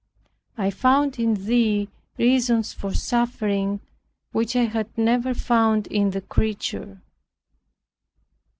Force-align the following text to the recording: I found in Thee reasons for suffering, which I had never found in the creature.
I 0.57 0.71
found 0.71 1.19
in 1.19 1.45
Thee 1.45 1.87
reasons 2.17 2.73
for 2.73 2.91
suffering, 2.91 3.81
which 4.31 4.55
I 4.55 4.63
had 4.63 4.89
never 4.97 5.35
found 5.35 5.85
in 5.85 6.09
the 6.09 6.21
creature. 6.21 7.03